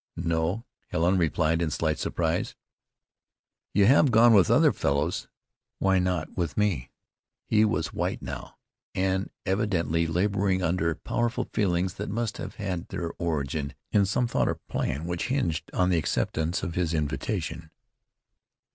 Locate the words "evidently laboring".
9.45-10.63